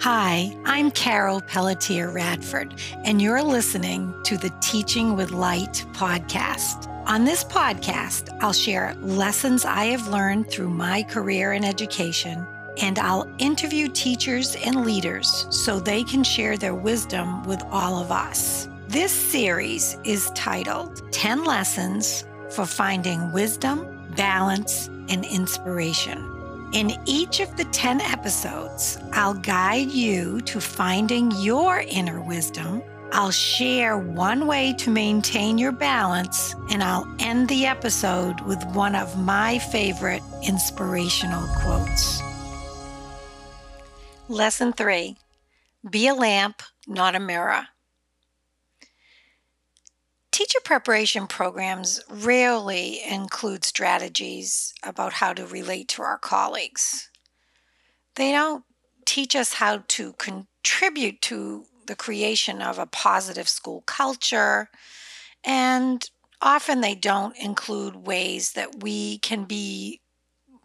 Hi, 0.00 0.56
I'm 0.64 0.90
Carol 0.92 1.42
Pelletier 1.42 2.10
Radford, 2.10 2.72
and 3.04 3.20
you're 3.20 3.42
listening 3.42 4.14
to 4.24 4.38
the 4.38 4.48
Teaching 4.62 5.14
with 5.14 5.30
Light 5.30 5.84
podcast. 5.92 6.88
On 7.06 7.26
this 7.26 7.44
podcast, 7.44 8.34
I'll 8.40 8.54
share 8.54 8.94
lessons 9.02 9.66
I 9.66 9.84
have 9.88 10.08
learned 10.08 10.50
through 10.50 10.70
my 10.70 11.02
career 11.02 11.52
in 11.52 11.64
education, 11.64 12.46
and 12.80 12.98
I'll 12.98 13.30
interview 13.36 13.88
teachers 13.88 14.56
and 14.64 14.86
leaders 14.86 15.46
so 15.50 15.78
they 15.78 16.02
can 16.02 16.24
share 16.24 16.56
their 16.56 16.74
wisdom 16.74 17.44
with 17.44 17.62
all 17.70 17.98
of 17.98 18.10
us. 18.10 18.70
This 18.88 19.12
series 19.12 19.98
is 20.04 20.30
titled 20.34 21.12
10 21.12 21.44
Lessons 21.44 22.24
for 22.48 22.64
Finding 22.64 23.32
Wisdom, 23.32 23.86
Balance, 24.16 24.88
and 25.10 25.26
Inspiration. 25.26 26.39
In 26.72 26.96
each 27.04 27.40
of 27.40 27.56
the 27.56 27.64
10 27.64 28.00
episodes, 28.00 28.96
I'll 29.12 29.34
guide 29.34 29.90
you 29.90 30.40
to 30.42 30.60
finding 30.60 31.32
your 31.32 31.80
inner 31.80 32.20
wisdom. 32.20 32.80
I'll 33.10 33.32
share 33.32 33.98
one 33.98 34.46
way 34.46 34.74
to 34.74 34.88
maintain 34.88 35.58
your 35.58 35.72
balance, 35.72 36.54
and 36.70 36.80
I'll 36.80 37.12
end 37.18 37.48
the 37.48 37.66
episode 37.66 38.40
with 38.42 38.64
one 38.66 38.94
of 38.94 39.18
my 39.18 39.58
favorite 39.58 40.22
inspirational 40.44 41.44
quotes. 41.56 42.22
Lesson 44.28 44.72
3 44.72 45.16
Be 45.90 46.06
a 46.06 46.14
lamp, 46.14 46.62
not 46.86 47.16
a 47.16 47.20
mirror. 47.20 47.66
Teacher 50.40 50.60
preparation 50.64 51.26
programs 51.26 52.00
rarely 52.08 53.02
include 53.06 53.62
strategies 53.62 54.72
about 54.82 55.12
how 55.12 55.34
to 55.34 55.44
relate 55.44 55.86
to 55.88 56.00
our 56.00 56.16
colleagues. 56.16 57.10
They 58.14 58.32
don't 58.32 58.64
teach 59.04 59.36
us 59.36 59.52
how 59.52 59.84
to 59.86 60.14
contribute 60.14 61.20
to 61.20 61.66
the 61.86 61.94
creation 61.94 62.62
of 62.62 62.78
a 62.78 62.86
positive 62.86 63.50
school 63.50 63.82
culture, 63.82 64.70
and 65.44 66.08
often 66.40 66.80
they 66.80 66.94
don't 66.94 67.36
include 67.36 68.06
ways 68.06 68.52
that 68.52 68.82
we 68.82 69.18
can 69.18 69.44
be 69.44 70.00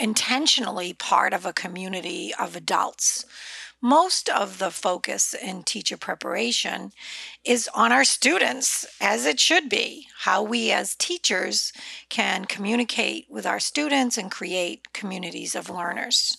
intentionally 0.00 0.94
part 0.94 1.34
of 1.34 1.44
a 1.44 1.52
community 1.52 2.32
of 2.40 2.56
adults 2.56 3.26
most 3.80 4.28
of 4.28 4.58
the 4.58 4.70
focus 4.70 5.34
in 5.34 5.62
teacher 5.62 5.96
preparation 5.96 6.92
is 7.44 7.68
on 7.74 7.92
our 7.92 8.04
students, 8.04 8.84
as 9.00 9.24
it 9.24 9.38
should 9.38 9.68
be, 9.68 10.08
how 10.20 10.42
we 10.42 10.72
as 10.72 10.94
teachers 10.96 11.72
can 12.08 12.44
communicate 12.44 13.26
with 13.30 13.46
our 13.46 13.60
students 13.60 14.18
and 14.18 14.30
create 14.30 14.92
communities 14.92 15.54
of 15.54 15.70
learners. 15.70 16.38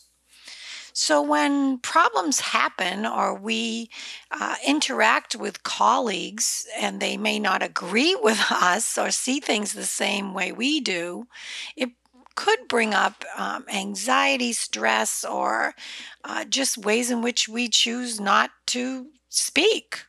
So, 0.92 1.22
when 1.22 1.78
problems 1.78 2.42
happen 2.42 3.06
or 3.06 3.34
we 3.34 3.90
uh, 4.32 4.56
interact 4.68 5.34
with 5.34 5.64
colleagues 5.64 6.68
and 6.78 7.00
they 7.00 7.16
may 7.16 7.40
not 7.40 7.64
agree 7.64 8.16
with 8.22 8.44
us 8.52 8.98
or 8.98 9.12
see 9.12 9.40
things 9.40 9.72
the 9.72 9.86
same 9.86 10.34
way 10.34 10.52
we 10.52 10.82
do, 10.82 11.28
it 11.78 11.92
could 12.40 12.70
bring 12.70 12.94
up 12.94 13.26
um, 13.38 13.66
anxiety, 13.68 14.54
stress, 14.54 15.26
or 15.26 15.76
uh, 16.24 16.46
just 16.46 16.78
ways 16.78 17.12
in 17.12 17.22
which 17.22 17.50
we 17.50 17.68
choose 17.68 18.18
not 18.18 18.52
to 18.66 19.08
speak. 19.28 20.06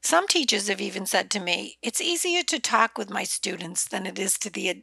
Some 0.00 0.26
teachers 0.26 0.66
have 0.66 0.80
even 0.80 1.06
said 1.06 1.30
to 1.30 1.38
me, 1.38 1.78
"It's 1.82 2.00
easier 2.00 2.42
to 2.42 2.58
talk 2.58 2.98
with 2.98 3.10
my 3.10 3.22
students 3.22 3.84
than 3.86 4.06
it 4.06 4.18
is 4.18 4.36
to 4.38 4.50
the 4.50 4.82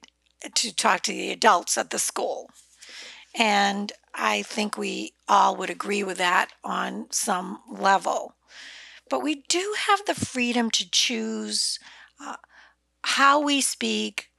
to 0.55 0.73
talk 0.73 1.01
to 1.01 1.11
the 1.11 1.31
adults 1.31 1.77
at 1.77 1.89
the 1.89 1.99
school." 1.99 2.49
And 3.35 3.91
I 4.13 4.43
think 4.43 4.77
we 4.77 5.15
all 5.27 5.57
would 5.57 5.69
agree 5.69 6.03
with 6.03 6.17
that 6.19 6.53
on 6.63 7.07
some 7.11 7.59
level. 7.69 8.35
But 9.09 9.21
we 9.21 9.43
do 9.49 9.75
have 9.87 10.05
the 10.05 10.15
freedom 10.15 10.71
to 10.71 10.89
choose 10.89 11.77
uh, 12.25 12.37
how 13.03 13.41
we 13.41 13.59
speak, 13.59 14.29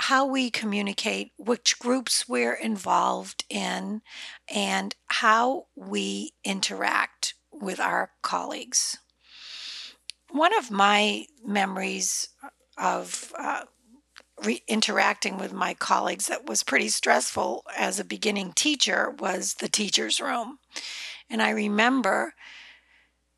how 0.00 0.24
we 0.24 0.50
communicate, 0.50 1.32
which 1.36 1.78
groups 1.78 2.26
we're 2.26 2.54
involved 2.54 3.44
in, 3.50 4.00
and 4.48 4.94
how 5.08 5.66
we 5.76 6.32
interact 6.42 7.34
with 7.52 7.78
our 7.78 8.10
colleagues. 8.22 8.98
One 10.30 10.56
of 10.56 10.70
my 10.70 11.26
memories 11.44 12.28
of 12.78 13.32
uh, 13.38 13.64
re- 14.42 14.62
interacting 14.66 15.36
with 15.36 15.52
my 15.52 15.74
colleagues 15.74 16.28
that 16.28 16.46
was 16.46 16.62
pretty 16.62 16.88
stressful 16.88 17.64
as 17.76 18.00
a 18.00 18.04
beginning 18.04 18.52
teacher 18.52 19.10
was 19.18 19.54
the 19.54 19.68
teacher's 19.68 20.18
room. 20.18 20.60
And 21.28 21.42
I 21.42 21.50
remember 21.50 22.32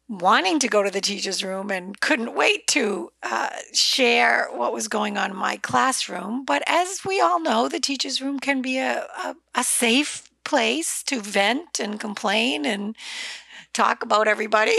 wanting 0.09 0.59
to 0.59 0.69
go 0.69 0.83
to 0.83 0.91
the 0.91 1.01
teacher's 1.01 1.43
room 1.43 1.71
and 1.71 2.01
couldn't 2.01 2.35
wait 2.35 2.67
to 2.69 3.11
uh, 3.23 3.51
share 3.73 4.49
what 4.53 4.73
was 4.73 4.89
going 4.89 5.17
on 5.17 5.31
in 5.31 5.37
my 5.37 5.57
classroom. 5.57 6.45
But 6.45 6.63
as 6.67 7.01
we 7.07 7.21
all 7.21 7.41
know, 7.41 7.69
the 7.69 7.81
teacher's 7.81 8.21
room 8.21 8.39
can 8.39 8.61
be 8.63 8.79
a, 8.79 9.07
a, 9.25 9.35
a 9.55 9.65
safe 9.65 10.29
place 10.45 11.03
to 11.05 11.21
vent 11.21 11.79
and 11.79 12.01
complain 12.01 12.67
and 12.67 12.97
talk 13.73 14.03
about 14.03 14.29
everybody. 14.29 14.77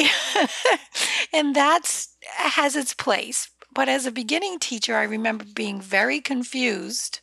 and 1.33 1.55
that 1.55 2.05
has 2.37 2.75
its 2.75 2.93
place. 2.93 3.49
But 3.73 3.89
as 3.89 4.05
a 4.05 4.11
beginning 4.11 4.59
teacher, 4.59 4.95
I 4.95 5.03
remember 5.03 5.45
being 5.45 5.81
very 5.81 6.21
confused 6.21 7.19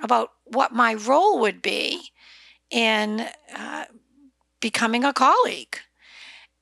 about 0.00 0.30
what 0.44 0.72
my 0.72 0.94
role 0.94 1.40
would 1.40 1.60
be 1.60 2.10
in 2.70 3.26
uh, 3.54 3.84
becoming 4.60 5.04
a 5.04 5.12
colleague. 5.12 5.78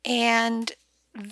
And 0.06 0.72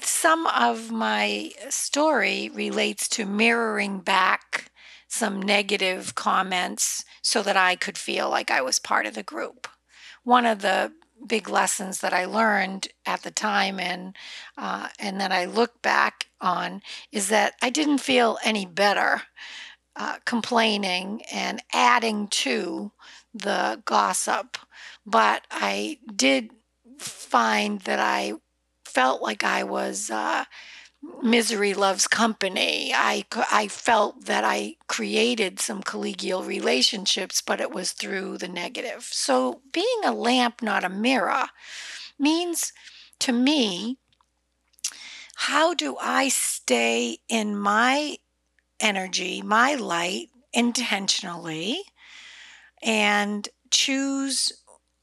some 0.01 0.47
of 0.49 0.91
my 0.91 1.53
story 1.71 2.51
relates 2.53 3.09
to 3.11 3.25
mirroring 3.25 4.01
back 4.01 4.73
some 5.09 5.41
negative 5.41 6.17
comments 6.17 7.05
so 7.23 7.43
that 7.43 7.57
I 7.57 7.77
could 7.77 7.97
feel 7.97 8.29
like 8.29 8.51
I 8.51 8.61
was 8.63 8.81
part 8.81 9.07
of 9.07 9.15
the 9.15 9.23
group. 9.23 9.69
One 10.25 10.45
of 10.45 10.61
the 10.61 10.93
big 11.25 11.49
lessons 11.49 12.01
that 12.01 12.13
I 12.13 12.25
learned 12.25 12.89
at 13.07 13.23
the 13.23 13.31
time 13.31 13.79
and 13.79 14.17
uh, 14.59 14.89
and 14.99 15.21
that 15.21 15.31
I 15.31 15.45
look 15.45 15.81
back 15.81 16.27
on 16.41 16.83
is 17.13 17.29
that 17.29 17.55
I 17.63 17.71
didn't 17.71 17.99
feel 17.99 18.39
any 18.45 18.67
better 18.67 19.23
uh, 19.95 20.19
complaining 20.25 21.23
and 21.33 21.63
adding 21.73 22.27
to 22.29 22.91
the 23.33 23.81
gossip, 23.85 24.59
but 25.07 25.47
I 25.51 25.99
did 26.15 26.51
find 26.99 27.81
that 27.83 28.01
I 28.01 28.35
felt 28.95 29.21
like 29.21 29.43
I 29.43 29.65
was 29.65 30.11
uh, 30.11 30.45
misery 31.23 31.75
loves 31.75 32.07
company. 32.07 32.93
I, 32.95 33.25
I 33.53 33.69
felt 33.69 34.27
that 34.27 34.45
I 34.45 34.77
created 34.87 35.61
some 35.61 35.83
collegial 35.83 36.47
relationships, 36.47 37.43
but 37.43 37.61
it 37.61 37.73
was 37.73 37.93
through 37.93 38.39
the 38.39 38.49
negative. 38.49 39.09
So 39.11 39.61
being 39.73 40.01
a 40.05 40.13
lamp, 40.13 40.63
not 40.63 40.85
a 40.85 40.89
mirror, 40.89 41.47
means 42.19 42.73
to 43.21 43.33
me, 43.33 43.99
how 45.37 45.75
do 45.75 45.97
I 46.01 46.29
stay 46.29 47.19
in 47.29 47.57
my 47.57 48.17
energy, 48.81 49.43
my 49.43 49.75
light 49.75 50.29
intentionally, 50.53 51.83
and 52.83 53.49
choose 53.71 54.53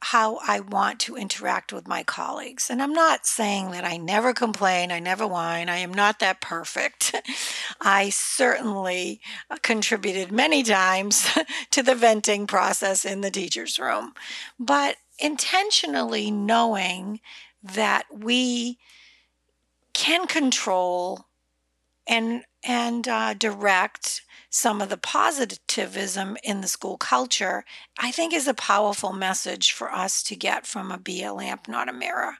how 0.01 0.39
I 0.47 0.59
want 0.59 0.99
to 1.01 1.15
interact 1.15 1.71
with 1.71 1.87
my 1.87 2.03
colleagues. 2.03 2.69
And 2.69 2.81
I'm 2.81 2.93
not 2.93 3.25
saying 3.27 3.71
that 3.71 3.85
I 3.85 3.97
never 3.97 4.33
complain, 4.33 4.91
I 4.91 4.99
never 4.99 5.27
whine, 5.27 5.69
I 5.69 5.77
am 5.77 5.93
not 5.93 6.19
that 6.19 6.41
perfect. 6.41 7.15
I 7.81 8.09
certainly 8.09 9.21
uh, 9.49 9.57
contributed 9.61 10.31
many 10.31 10.63
times 10.63 11.29
to 11.71 11.83
the 11.83 11.95
venting 11.95 12.47
process 12.47 13.05
in 13.05 13.21
the 13.21 13.31
teacher's 13.31 13.77
room, 13.77 14.13
but 14.59 14.97
intentionally 15.19 16.31
knowing 16.31 17.19
that 17.63 18.05
we 18.11 18.79
can 19.93 20.25
control 20.25 21.27
and 22.07 22.43
and 22.63 23.07
uh, 23.07 23.33
direct 23.33 24.21
some 24.49 24.81
of 24.81 24.89
the 24.89 24.97
positivism 24.97 26.37
in 26.43 26.61
the 26.61 26.67
school 26.67 26.97
culture, 26.97 27.63
I 27.97 28.11
think 28.11 28.33
is 28.33 28.47
a 28.47 28.53
powerful 28.53 29.13
message 29.13 29.71
for 29.71 29.91
us 29.91 30.21
to 30.23 30.35
get 30.35 30.67
from 30.67 30.91
a 30.91 30.99
Be 30.99 31.23
a 31.23 31.33
Lamp, 31.33 31.67
Not 31.67 31.89
a 31.89 31.93
Mirror. 31.93 32.35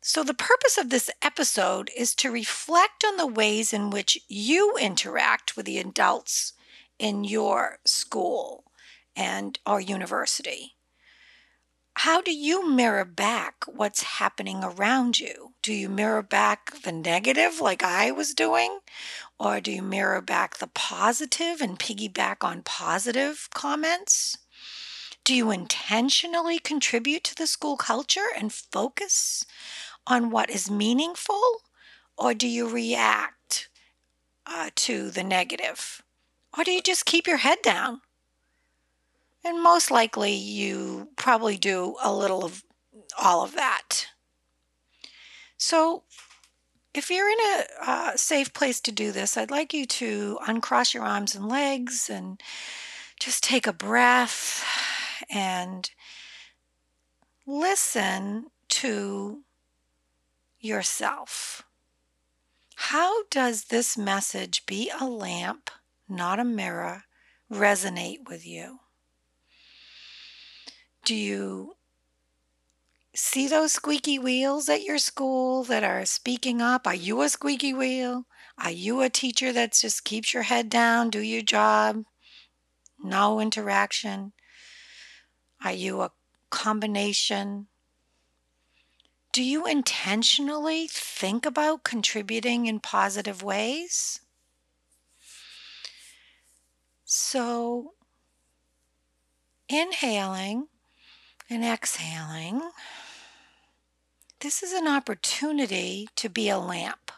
So, 0.00 0.24
the 0.24 0.34
purpose 0.34 0.78
of 0.78 0.88
this 0.88 1.10
episode 1.20 1.90
is 1.94 2.14
to 2.16 2.30
reflect 2.30 3.04
on 3.06 3.18
the 3.18 3.26
ways 3.26 3.72
in 3.72 3.90
which 3.90 4.18
you 4.28 4.76
interact 4.80 5.56
with 5.56 5.66
the 5.66 5.78
adults 5.78 6.54
in 6.98 7.24
your 7.24 7.78
school 7.84 8.64
and 9.14 9.58
or 9.66 9.80
university. 9.80 10.77
How 12.02 12.20
do 12.20 12.32
you 12.32 12.64
mirror 12.64 13.04
back 13.04 13.64
what's 13.66 14.04
happening 14.04 14.62
around 14.62 15.18
you? 15.18 15.54
Do 15.62 15.72
you 15.72 15.88
mirror 15.88 16.22
back 16.22 16.82
the 16.84 16.92
negative 16.92 17.60
like 17.60 17.82
I 17.82 18.12
was 18.12 18.34
doing? 18.34 18.78
Or 19.36 19.60
do 19.60 19.72
you 19.72 19.82
mirror 19.82 20.22
back 20.22 20.58
the 20.58 20.68
positive 20.68 21.60
and 21.60 21.76
piggyback 21.76 22.44
on 22.44 22.62
positive 22.62 23.48
comments? 23.52 24.38
Do 25.24 25.34
you 25.34 25.50
intentionally 25.50 26.60
contribute 26.60 27.24
to 27.24 27.34
the 27.34 27.48
school 27.48 27.76
culture 27.76 28.28
and 28.36 28.52
focus 28.52 29.44
on 30.06 30.30
what 30.30 30.50
is 30.50 30.70
meaningful? 30.70 31.62
Or 32.16 32.32
do 32.32 32.46
you 32.46 32.68
react 32.68 33.70
uh, 34.46 34.70
to 34.76 35.10
the 35.10 35.24
negative? 35.24 36.00
Or 36.56 36.62
do 36.62 36.70
you 36.70 36.80
just 36.80 37.06
keep 37.06 37.26
your 37.26 37.38
head 37.38 37.58
down? 37.60 38.02
And 39.48 39.62
most 39.62 39.90
likely, 39.90 40.34
you 40.34 41.08
probably 41.16 41.56
do 41.56 41.96
a 42.02 42.12
little 42.12 42.44
of 42.44 42.62
all 43.18 43.42
of 43.42 43.54
that. 43.54 44.08
So, 45.56 46.02
if 46.92 47.08
you're 47.08 47.30
in 47.30 47.38
a 47.38 47.64
uh, 47.80 48.16
safe 48.16 48.52
place 48.52 48.78
to 48.82 48.92
do 48.92 49.10
this, 49.10 49.38
I'd 49.38 49.50
like 49.50 49.72
you 49.72 49.86
to 49.86 50.38
uncross 50.46 50.92
your 50.92 51.02
arms 51.02 51.34
and 51.34 51.48
legs 51.48 52.10
and 52.10 52.38
just 53.18 53.42
take 53.42 53.66
a 53.66 53.72
breath 53.72 54.62
and 55.30 55.90
listen 57.46 58.48
to 58.68 59.44
yourself. 60.60 61.64
How 62.76 63.24
does 63.30 63.64
this 63.64 63.96
message, 63.96 64.66
be 64.66 64.92
a 65.00 65.06
lamp, 65.06 65.70
not 66.06 66.38
a 66.38 66.44
mirror, 66.44 67.04
resonate 67.50 68.28
with 68.28 68.46
you? 68.46 68.80
Do 71.08 71.14
you 71.14 71.74
see 73.14 73.48
those 73.48 73.72
squeaky 73.72 74.18
wheels 74.18 74.68
at 74.68 74.82
your 74.82 74.98
school 74.98 75.64
that 75.64 75.82
are 75.82 76.04
speaking 76.04 76.60
up? 76.60 76.86
Are 76.86 76.94
you 76.94 77.22
a 77.22 77.30
squeaky 77.30 77.72
wheel? 77.72 78.26
Are 78.58 78.70
you 78.70 79.00
a 79.00 79.08
teacher 79.08 79.50
that 79.54 79.72
just 79.72 80.04
keeps 80.04 80.34
your 80.34 80.42
head 80.42 80.68
down, 80.68 81.08
do 81.08 81.20
your 81.20 81.40
job, 81.40 82.04
no 83.02 83.40
interaction? 83.40 84.34
Are 85.64 85.72
you 85.72 86.02
a 86.02 86.12
combination? 86.50 87.68
Do 89.32 89.42
you 89.42 89.64
intentionally 89.64 90.88
think 90.90 91.46
about 91.46 91.84
contributing 91.84 92.66
in 92.66 92.80
positive 92.80 93.42
ways? 93.42 94.20
So, 97.06 97.94
inhaling 99.70 100.68
and 101.50 101.64
exhaling, 101.64 102.70
this 104.40 104.62
is 104.62 104.72
an 104.72 104.86
opportunity 104.86 106.08
to 106.16 106.28
be 106.28 106.48
a 106.48 106.58
lamp. 106.58 107.10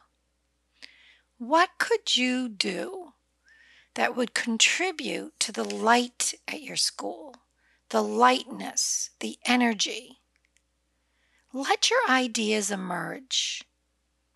What 1.39 1.71
could 1.79 2.17
you 2.17 2.49
do 2.49 3.13
that 3.95 4.17
would 4.17 4.35
contribute 4.35 5.39
to 5.41 5.53
the 5.53 5.65
light 5.65 6.35
at 6.47 6.63
your 6.63 6.77
school, 6.77 7.35
the 7.91 8.03
lightness, 8.03 9.11
the 9.21 9.39
energy? 9.47 10.21
Let 11.53 11.91
your 11.91 12.01
ideas 12.09 12.71
emerge. 12.71 13.65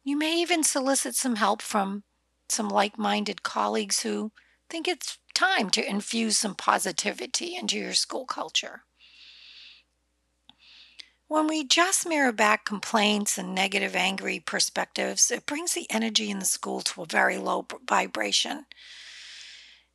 You 0.03 0.19
may 0.19 0.39
even 0.41 0.65
solicit 0.65 1.15
some 1.15 1.37
help 1.37 1.63
from 1.63 2.03
some 2.49 2.69
like 2.69 2.99
minded 2.99 3.43
colleagues 3.43 4.03
who 4.03 4.33
think 4.69 4.89
it's 4.89 5.19
time 5.35 5.71
to 5.71 5.89
infuse 5.89 6.37
some 6.37 6.55
positivity 6.55 7.57
into 7.57 7.79
your 7.79 7.95
school 7.95 8.27
culture. 8.27 8.83
When 11.27 11.47
we 11.47 11.65
just 11.65 12.07
mirror 12.07 12.33
back 12.33 12.65
complaints 12.65 13.39
and 13.39 13.55
negative, 13.55 13.97
angry 13.97 14.41
perspectives, 14.41 15.31
it 15.31 15.47
brings 15.47 15.73
the 15.73 15.91
energy 15.91 16.31
in 16.31 16.39
the 16.39 16.45
school 16.45 16.83
to 16.83 17.03
a 17.03 17.07
very 17.07 17.39
low 17.39 17.67
vibration. 17.89 18.67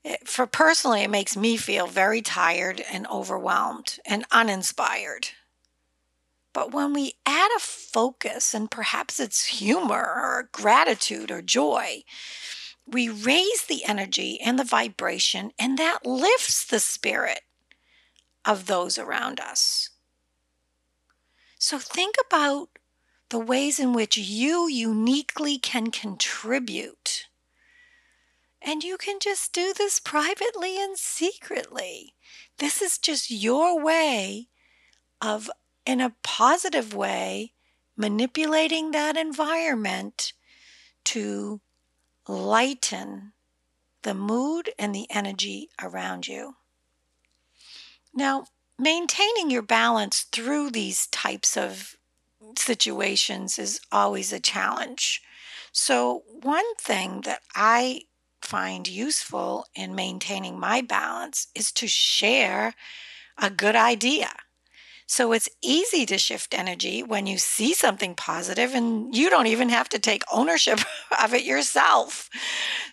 It, 0.04 0.28
for 0.28 0.48
personally, 0.48 1.02
it 1.02 1.10
makes 1.10 1.38
me 1.38 1.56
feel 1.56 1.86
very 1.86 2.22
tired 2.22 2.82
and 2.92 3.06
overwhelmed 3.08 4.00
and 4.06 4.26
uninspired. 4.32 5.30
But 6.52 6.72
when 6.72 6.94
we 6.94 7.14
add 7.28 7.52
a 7.56 7.60
focus, 7.60 8.56
and 8.56 8.72
perhaps 8.72 9.20
it's 9.20 9.46
humor 9.46 10.02
or 10.02 10.50
gratitude 10.52 11.30
or 11.30 11.44
joy, 11.44 12.04
we 12.88 13.08
raise 13.08 13.66
the 13.66 13.86
energy 13.86 14.40
and 14.42 14.58
the 14.58 14.64
vibration, 14.64 15.52
and 15.60 15.78
that 15.78 16.08
lifts 16.08 16.66
the 16.66 16.80
spirit 16.80 17.42
of 18.46 18.66
those 18.66 18.98
around 18.98 19.40
us. 19.40 19.92
So 21.60 21.78
think 21.78 22.16
about 22.26 22.70
the 23.30 23.38
ways 23.38 23.80
in 23.80 23.92
which 23.94 24.18
you 24.18 24.70
uniquely 24.70 25.60
can 25.60 25.92
contribute. 25.92 27.28
And 28.62 28.84
you 28.84 28.98
can 28.98 29.20
just 29.20 29.54
do 29.54 29.74
this 29.78 30.00
privately 30.00 30.82
and 30.82 30.98
secretly. 30.98 32.16
This 32.58 32.82
is 32.82 32.98
just 32.98 33.30
your 33.30 33.82
way 33.82 34.48
of, 35.22 35.52
in 35.86 36.00
a 36.00 36.16
positive 36.24 36.94
way, 36.94 37.52
manipulating 37.98 38.92
that 38.92 39.18
environment 39.18 40.32
to 41.06 41.60
lighten 42.26 43.34
the 44.04 44.14
mood 44.14 44.70
and 44.80 44.96
the 44.96 45.08
energy 45.12 45.70
around 45.82 46.26
you. 46.26 46.56
Now, 48.14 48.46
maintaining 48.80 49.50
your 49.50 49.62
balance 49.62 50.26
through 50.32 50.72
these 50.72 51.08
types 51.08 51.58
of 51.58 51.96
situations 52.58 53.60
is 53.60 53.82
always 53.92 54.32
a 54.34 54.40
challenge. 54.40 55.22
So, 55.72 56.24
one 56.42 56.76
thing 56.76 57.22
that 57.22 57.42
I 57.56 58.02
find 58.42 58.88
useful 58.88 59.66
in 59.76 59.94
maintaining 59.94 60.60
my 60.60 60.82
balance 60.82 61.48
is 61.54 61.72
to 61.74 61.88
share 61.88 62.74
a 63.38 63.50
good 63.50 63.76
idea. 63.76 64.30
So 65.08 65.32
it's 65.32 65.50
easy 65.64 66.06
to 66.06 66.20
shift 66.20 66.54
energy 66.54 67.02
when 67.02 67.26
you 67.26 67.40
see 67.40 67.74
something 67.74 68.14
positive 68.14 68.76
and 68.76 69.16
you 69.16 69.32
don't 69.32 69.48
even 69.48 69.70
have 69.70 69.90
to 69.90 70.00
take 70.00 70.22
ownership 70.32 70.80
of 71.24 71.34
it 71.34 71.44
yourself. 71.44 72.30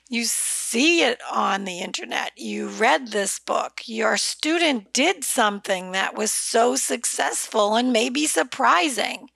You 0.09 0.25
see 0.67 1.03
it 1.03 1.21
on 1.31 1.65
the 1.65 1.79
internet. 1.79 2.33
You 2.37 2.67
read 2.67 3.09
this 3.09 3.39
book. 3.39 3.83
Your 3.87 4.17
student 4.17 4.93
did 4.93 5.23
something 5.23 5.93
that 5.93 6.17
was 6.17 6.33
so 6.33 6.75
successful 6.75 7.77
and 7.77 7.93
maybe 7.93 8.27
surprising. 8.27 9.31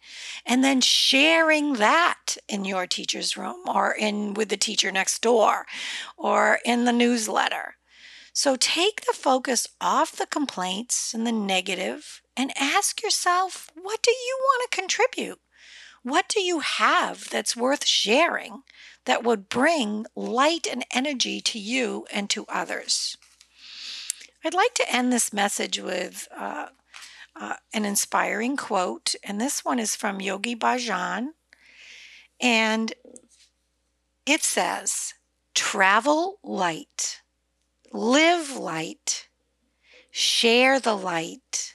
And 0.45 0.65
then 0.65 0.81
sharing 0.81 1.75
that 1.75 2.37
in 2.49 2.65
your 2.65 2.87
teacher's 2.89 3.37
room 3.37 3.61
or 3.69 3.93
in 3.93 4.35
with 4.35 4.49
the 4.49 4.57
teacher 4.57 4.91
next 4.91 5.23
door 5.23 5.67
or 6.17 6.59
in 6.65 6.85
the 6.85 6.93
newsletter. 6.93 7.77
So 8.33 8.57
take 8.57 9.03
the 9.03 9.13
focus 9.13 9.69
off 9.81 10.17
the 10.17 10.27
complaints 10.27 11.15
and 11.15 11.25
the 11.27 11.33
negative 11.33 12.23
and 12.37 12.53
ask 12.59 13.03
yourself 13.03 13.71
what 13.81 14.03
do 14.03 14.11
you 14.11 14.39
want 14.43 14.71
to 14.71 14.77
contribute? 14.77 15.41
What 16.03 16.29
do 16.29 16.41
you 16.41 16.61
have 16.61 17.29
that's 17.31 17.57
worth 17.57 17.87
sharing 17.87 18.63
that 19.05 19.25
would 19.25 19.49
bring 19.49 20.07
light 20.15 20.67
and 20.71 20.85
energy 20.93 21.41
to 21.41 21.59
you 21.59 22.07
and 22.13 22.29
to 22.31 22.45
others? 22.49 23.17
I'd 24.45 24.55
like 24.55 24.75
to 24.75 24.95
end 24.95 25.13
this 25.13 25.33
message 25.33 25.79
with 25.79 26.29
uh, 26.37 26.67
uh, 27.37 27.55
an 27.73 27.85
inspiring 27.85 28.57
quote, 28.57 29.15
and 29.23 29.41
this 29.41 29.65
one 29.65 29.79
is 29.79 29.97
from 29.97 30.21
Yogi 30.21 30.57
Bhajan. 30.57 31.29
And 32.41 32.93
it 34.27 34.43
says, 34.43 35.15
Travel 35.55 36.39
light, 36.43 37.21
live 37.93 38.57
light, 38.57 39.29
share 40.11 40.81
the 40.81 40.97
light, 40.97 41.75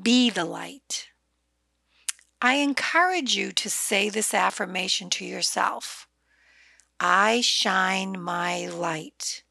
be 0.00 0.30
the 0.30 0.44
light. 0.44 1.09
I 2.42 2.54
encourage 2.54 3.36
you 3.36 3.52
to 3.52 3.68
say 3.68 4.08
this 4.08 4.32
affirmation 4.32 5.10
to 5.10 5.24
yourself 5.26 6.08
I 6.98 7.40
shine 7.42 8.20
my 8.20 8.66
light. 8.66 9.42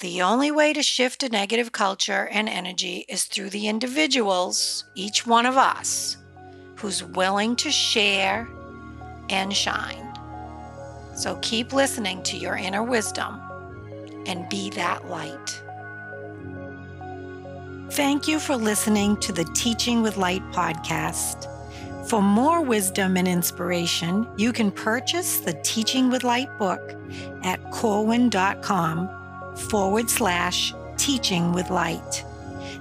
The 0.00 0.22
only 0.22 0.50
way 0.50 0.72
to 0.72 0.82
shift 0.82 1.22
a 1.22 1.28
negative 1.28 1.70
culture 1.70 2.28
and 2.32 2.48
energy 2.48 3.04
is 3.08 3.24
through 3.24 3.50
the 3.50 3.68
individuals, 3.68 4.84
each 4.94 5.26
one 5.26 5.46
of 5.46 5.56
us, 5.56 6.16
who's 6.76 7.04
willing 7.04 7.54
to 7.56 7.70
share 7.70 8.48
and 9.28 9.54
shine. 9.54 10.08
So 11.14 11.38
keep 11.42 11.72
listening 11.72 12.22
to 12.24 12.36
your 12.36 12.56
inner 12.56 12.82
wisdom 12.82 13.40
and 14.26 14.48
be 14.48 14.70
that 14.70 15.08
light. 15.08 15.61
Thank 17.92 18.26
you 18.26 18.40
for 18.40 18.56
listening 18.56 19.18
to 19.18 19.32
the 19.32 19.44
Teaching 19.44 20.00
with 20.00 20.16
Light 20.16 20.42
podcast. 20.50 21.46
For 22.08 22.22
more 22.22 22.62
wisdom 22.62 23.18
and 23.18 23.28
inspiration, 23.28 24.26
you 24.38 24.50
can 24.50 24.70
purchase 24.70 25.40
the 25.40 25.52
Teaching 25.62 26.08
with 26.08 26.24
Light 26.24 26.48
book 26.58 26.94
at 27.42 27.62
corwin.com 27.70 29.10
forward 29.68 30.08
slash 30.08 30.72
teaching 30.96 31.52
with 31.52 31.68
light. 31.68 32.24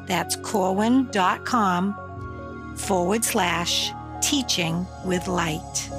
That's 0.06 0.38
corwin.com 0.38 1.94
forward 2.78 3.26
slash 3.26 3.92
teaching 4.22 4.88
with 5.04 5.28
light. 5.28 5.90